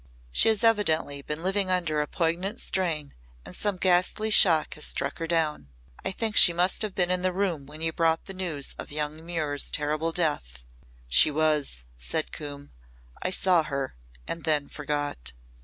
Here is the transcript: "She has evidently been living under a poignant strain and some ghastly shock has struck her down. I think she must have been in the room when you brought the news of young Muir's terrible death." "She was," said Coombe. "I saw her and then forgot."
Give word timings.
"She 0.31 0.49
has 0.49 0.63
evidently 0.63 1.21
been 1.21 1.43
living 1.43 1.69
under 1.69 2.01
a 2.01 2.07
poignant 2.07 2.59
strain 2.59 3.13
and 3.45 3.55
some 3.55 3.77
ghastly 3.77 4.31
shock 4.31 4.73
has 4.73 4.83
struck 4.83 5.19
her 5.19 5.27
down. 5.27 5.69
I 6.03 6.11
think 6.11 6.35
she 6.35 6.53
must 6.53 6.81
have 6.81 6.95
been 6.95 7.11
in 7.11 7.21
the 7.21 7.31
room 7.31 7.67
when 7.67 7.81
you 7.81 7.93
brought 7.93 8.25
the 8.25 8.33
news 8.33 8.73
of 8.79 8.91
young 8.91 9.23
Muir's 9.23 9.69
terrible 9.69 10.11
death." 10.11 10.63
"She 11.07 11.29
was," 11.29 11.85
said 11.99 12.31
Coombe. 12.31 12.71
"I 13.21 13.29
saw 13.29 13.61
her 13.61 13.95
and 14.27 14.43
then 14.43 14.69
forgot." 14.69 15.33